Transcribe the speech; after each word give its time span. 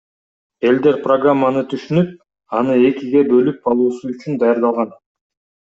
Элдер 0.69 0.95
программаны 1.03 1.63
түшүнүп, 1.75 2.17
аны 2.61 2.79
экиге 2.89 3.23
бөлүп 3.29 3.71
алуусу 3.75 4.13
үчүн 4.17 4.43
даярдалган. 4.45 5.01